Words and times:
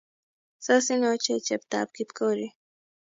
Sasin 0.65 1.01
ochei 1.11 1.39
cheptab 1.47 1.87
Kipkori 1.95 2.47